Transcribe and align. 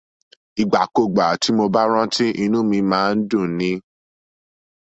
Ìgbàkúgbà 0.61 1.25
tí 1.41 1.49
mo 1.57 1.65
bá 1.73 1.81
rántí, 1.93 2.25
inú 2.43 2.59
mi 2.69 2.79
máa 2.91 3.07
ń 3.13 3.15
dùn 3.29 3.49
ni. 3.59 3.71